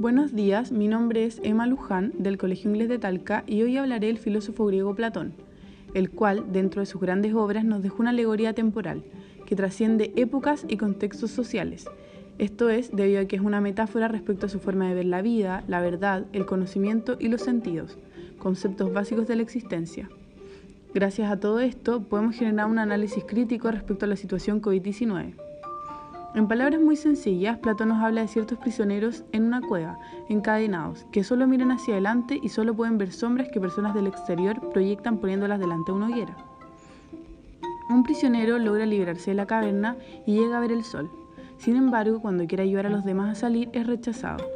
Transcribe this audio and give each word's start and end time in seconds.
Buenos 0.00 0.34
días, 0.34 0.72
mi 0.72 0.88
nombre 0.88 1.26
es 1.26 1.42
Emma 1.44 1.66
Luján 1.66 2.12
del 2.16 2.38
Colegio 2.38 2.70
Inglés 2.70 2.88
de 2.88 2.98
Talca 2.98 3.44
y 3.46 3.60
hoy 3.60 3.76
hablaré 3.76 4.06
del 4.06 4.16
filósofo 4.16 4.64
griego 4.64 4.94
Platón, 4.94 5.34
el 5.92 6.08
cual, 6.08 6.46
dentro 6.54 6.80
de 6.80 6.86
sus 6.86 7.02
grandes 7.02 7.34
obras, 7.34 7.66
nos 7.66 7.82
dejó 7.82 8.00
una 8.00 8.08
alegoría 8.08 8.54
temporal 8.54 9.02
que 9.44 9.56
trasciende 9.56 10.14
épocas 10.16 10.64
y 10.66 10.78
contextos 10.78 11.32
sociales. 11.32 11.84
Esto 12.38 12.70
es 12.70 12.96
debido 12.96 13.20
a 13.20 13.26
que 13.26 13.36
es 13.36 13.42
una 13.42 13.60
metáfora 13.60 14.08
respecto 14.08 14.46
a 14.46 14.48
su 14.48 14.58
forma 14.58 14.88
de 14.88 14.94
ver 14.94 15.04
la 15.04 15.20
vida, 15.20 15.64
la 15.68 15.82
verdad, 15.82 16.24
el 16.32 16.46
conocimiento 16.46 17.18
y 17.20 17.28
los 17.28 17.42
sentidos, 17.42 17.98
conceptos 18.38 18.94
básicos 18.94 19.28
de 19.28 19.36
la 19.36 19.42
existencia. 19.42 20.08
Gracias 20.94 21.30
a 21.30 21.40
todo 21.40 21.60
esto, 21.60 22.04
podemos 22.04 22.36
generar 22.36 22.70
un 22.70 22.78
análisis 22.78 23.22
crítico 23.24 23.70
respecto 23.70 24.06
a 24.06 24.08
la 24.08 24.16
situación 24.16 24.62
COVID-19. 24.62 25.49
En 26.32 26.46
palabras 26.46 26.80
muy 26.80 26.94
sencillas, 26.94 27.58
Platón 27.58 27.88
nos 27.88 28.04
habla 28.04 28.20
de 28.20 28.28
ciertos 28.28 28.56
prisioneros 28.56 29.24
en 29.32 29.46
una 29.46 29.60
cueva, 29.60 29.98
encadenados, 30.28 31.04
que 31.10 31.24
solo 31.24 31.48
miran 31.48 31.72
hacia 31.72 31.94
adelante 31.94 32.38
y 32.40 32.50
solo 32.50 32.72
pueden 32.72 32.98
ver 32.98 33.10
sombras 33.10 33.48
que 33.48 33.60
personas 33.60 33.94
del 33.94 34.06
exterior 34.06 34.70
proyectan 34.70 35.18
poniéndolas 35.18 35.58
delante 35.58 35.90
de 35.90 35.98
una 35.98 36.06
hoguera. 36.06 36.36
Un 37.88 38.04
prisionero 38.04 38.60
logra 38.60 38.86
liberarse 38.86 39.32
de 39.32 39.34
la 39.34 39.46
caverna 39.46 39.96
y 40.24 40.38
llega 40.38 40.58
a 40.58 40.60
ver 40.60 40.70
el 40.70 40.84
sol. 40.84 41.10
Sin 41.58 41.74
embargo, 41.74 42.20
cuando 42.20 42.46
quiere 42.46 42.62
ayudar 42.62 42.86
a 42.86 42.90
los 42.90 43.04
demás 43.04 43.36
a 43.36 43.40
salir, 43.40 43.68
es 43.72 43.88
rechazado. 43.88 44.46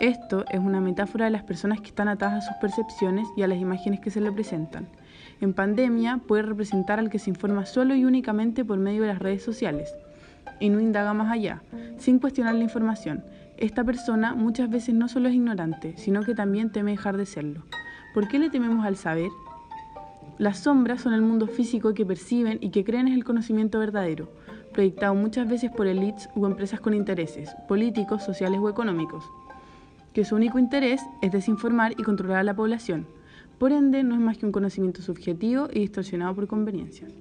Esto 0.00 0.44
es 0.50 0.58
una 0.58 0.80
metáfora 0.80 1.26
de 1.26 1.30
las 1.30 1.44
personas 1.44 1.80
que 1.80 1.90
están 1.90 2.08
atadas 2.08 2.44
a 2.44 2.48
sus 2.48 2.56
percepciones 2.56 3.28
y 3.36 3.42
a 3.42 3.46
las 3.46 3.58
imágenes 3.58 4.00
que 4.00 4.10
se 4.10 4.20
le 4.20 4.32
presentan. 4.32 4.88
En 5.40 5.54
pandemia 5.54 6.18
puede 6.26 6.42
representar 6.42 6.98
al 6.98 7.08
que 7.08 7.20
se 7.20 7.30
informa 7.30 7.66
solo 7.66 7.94
y 7.94 8.04
únicamente 8.04 8.64
por 8.64 8.78
medio 8.78 9.02
de 9.02 9.08
las 9.08 9.20
redes 9.20 9.44
sociales 9.44 9.94
y 10.60 10.68
no 10.68 10.80
indaga 10.80 11.14
más 11.14 11.32
allá, 11.32 11.62
sin 11.98 12.18
cuestionar 12.18 12.54
la 12.54 12.64
información. 12.64 13.24
Esta 13.56 13.84
persona 13.84 14.34
muchas 14.34 14.68
veces 14.68 14.94
no 14.94 15.08
solo 15.08 15.28
es 15.28 15.34
ignorante, 15.34 15.94
sino 15.96 16.22
que 16.22 16.34
también 16.34 16.70
teme 16.70 16.92
dejar 16.92 17.16
de 17.16 17.26
serlo. 17.26 17.62
¿Por 18.12 18.28
qué 18.28 18.38
le 18.38 18.50
tememos 18.50 18.84
al 18.84 18.96
saber? 18.96 19.30
Las 20.38 20.58
sombras 20.58 21.00
son 21.02 21.14
el 21.14 21.22
mundo 21.22 21.46
físico 21.46 21.94
que 21.94 22.04
perciben 22.04 22.58
y 22.60 22.70
que 22.70 22.84
creen 22.84 23.06
es 23.06 23.14
el 23.14 23.24
conocimiento 23.24 23.78
verdadero, 23.78 24.28
proyectado 24.72 25.14
muchas 25.14 25.48
veces 25.48 25.70
por 25.70 25.86
élites 25.86 26.28
u 26.34 26.44
empresas 26.46 26.80
con 26.80 26.94
intereses, 26.94 27.54
políticos, 27.68 28.24
sociales 28.24 28.60
o 28.60 28.68
económicos, 28.68 29.24
que 30.12 30.24
su 30.24 30.34
único 30.34 30.58
interés 30.58 31.00
es 31.22 31.30
desinformar 31.30 31.92
y 31.92 32.02
controlar 32.02 32.38
a 32.38 32.44
la 32.44 32.54
población. 32.54 33.06
Por 33.58 33.70
ende, 33.72 34.02
no 34.02 34.14
es 34.14 34.20
más 34.20 34.36
que 34.36 34.46
un 34.46 34.52
conocimiento 34.52 35.00
subjetivo 35.00 35.68
y 35.72 35.80
distorsionado 35.80 36.34
por 36.34 36.48
conveniencias. 36.48 37.12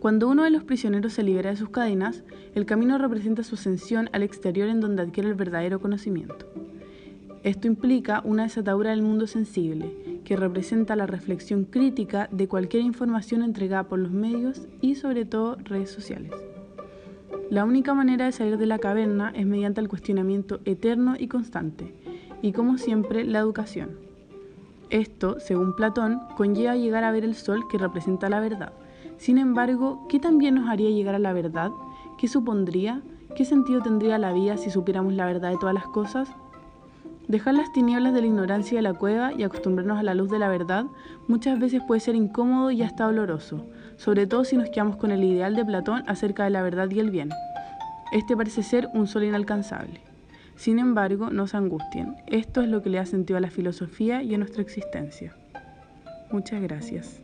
Cuando 0.00 0.28
uno 0.28 0.44
de 0.44 0.50
los 0.50 0.62
prisioneros 0.62 1.12
se 1.12 1.24
libera 1.24 1.50
de 1.50 1.56
sus 1.56 1.70
cadenas, 1.70 2.22
el 2.54 2.66
camino 2.66 2.98
representa 2.98 3.42
su 3.42 3.56
ascensión 3.56 4.08
al 4.12 4.22
exterior 4.22 4.68
en 4.68 4.80
donde 4.80 5.02
adquiere 5.02 5.28
el 5.28 5.34
verdadero 5.34 5.80
conocimiento. 5.80 6.46
Esto 7.42 7.66
implica 7.66 8.22
una 8.24 8.44
desatadura 8.44 8.90
del 8.90 9.02
mundo 9.02 9.26
sensible, 9.26 10.20
que 10.24 10.36
representa 10.36 10.94
la 10.94 11.06
reflexión 11.06 11.64
crítica 11.64 12.28
de 12.30 12.46
cualquier 12.46 12.82
información 12.82 13.42
entregada 13.42 13.84
por 13.84 13.98
los 13.98 14.12
medios 14.12 14.68
y 14.80 14.94
sobre 14.94 15.24
todo 15.24 15.56
redes 15.64 15.90
sociales. 15.90 16.32
La 17.50 17.64
única 17.64 17.94
manera 17.94 18.26
de 18.26 18.32
salir 18.32 18.58
de 18.58 18.66
la 18.66 18.78
caverna 18.78 19.32
es 19.34 19.46
mediante 19.46 19.80
el 19.80 19.88
cuestionamiento 19.88 20.60
eterno 20.64 21.16
y 21.18 21.28
constante, 21.28 21.94
y 22.42 22.52
como 22.52 22.78
siempre, 22.78 23.24
la 23.24 23.38
educación. 23.38 24.07
Esto, 24.90 25.38
según 25.40 25.74
Platón, 25.74 26.20
conlleva 26.36 26.76
llegar 26.76 27.04
a 27.04 27.10
ver 27.10 27.24
el 27.24 27.34
sol 27.34 27.68
que 27.68 27.78
representa 27.78 28.28
la 28.28 28.40
verdad, 28.40 28.72
sin 29.18 29.38
embargo, 29.38 30.06
¿qué 30.08 30.20
también 30.20 30.54
nos 30.54 30.68
haría 30.68 30.90
llegar 30.90 31.16
a 31.16 31.18
la 31.18 31.32
verdad? 31.32 31.72
¿Qué 32.18 32.28
supondría? 32.28 33.02
¿Qué 33.34 33.44
sentido 33.44 33.82
tendría 33.82 34.16
la 34.16 34.32
vida 34.32 34.56
si 34.56 34.70
supiéramos 34.70 35.12
la 35.12 35.26
verdad 35.26 35.50
de 35.50 35.58
todas 35.58 35.74
las 35.74 35.86
cosas? 35.88 36.28
Dejar 37.26 37.54
las 37.54 37.72
tinieblas 37.72 38.14
de 38.14 38.20
la 38.20 38.28
ignorancia 38.28 38.78
de 38.78 38.82
la 38.82 38.94
cueva 38.94 39.32
y 39.32 39.42
acostumbrarnos 39.42 39.98
a 39.98 40.02
la 40.04 40.14
luz 40.14 40.30
de 40.30 40.38
la 40.38 40.48
verdad 40.48 40.86
muchas 41.26 41.58
veces 41.58 41.82
puede 41.86 42.00
ser 42.00 42.14
incómodo 42.14 42.70
y 42.70 42.82
hasta 42.82 43.04
doloroso, 43.04 43.66
sobre 43.96 44.26
todo 44.26 44.44
si 44.44 44.56
nos 44.56 44.70
quedamos 44.70 44.96
con 44.96 45.10
el 45.10 45.24
ideal 45.24 45.54
de 45.56 45.64
Platón 45.64 46.04
acerca 46.06 46.44
de 46.44 46.50
la 46.50 46.62
verdad 46.62 46.88
y 46.90 47.00
el 47.00 47.10
bien. 47.10 47.30
Este 48.12 48.36
parece 48.36 48.62
ser 48.62 48.88
un 48.94 49.08
sol 49.08 49.24
inalcanzable. 49.24 50.07
Sin 50.58 50.80
embargo, 50.80 51.30
no 51.30 51.46
se 51.46 51.56
angustien. 51.56 52.16
Esto 52.26 52.62
es 52.62 52.68
lo 52.68 52.82
que 52.82 52.90
le 52.90 52.98
ha 52.98 53.06
sentido 53.06 53.36
a 53.36 53.40
la 53.40 53.48
filosofía 53.48 54.24
y 54.24 54.34
a 54.34 54.38
nuestra 54.38 54.60
existencia. 54.60 55.32
Muchas 56.32 56.60
gracias. 56.60 57.22